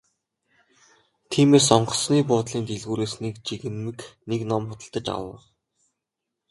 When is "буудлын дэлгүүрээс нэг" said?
2.29-3.35